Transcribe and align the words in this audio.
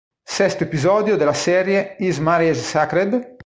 Sesto 0.25 0.63
episodio 0.63 1.15
della 1.15 1.31
serie 1.33 1.95
"Is 1.99 2.17
Marriage 2.17 2.59
Sacred?". 2.59 3.35